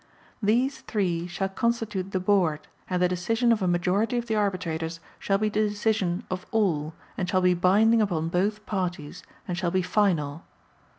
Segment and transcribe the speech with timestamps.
[0.41, 4.99] These three shall constitute the Board and the decision of a majority of the arbitrators
[5.19, 9.69] shall be the decision of all and shall be binding upon both parties and shall
[9.69, 10.43] be final.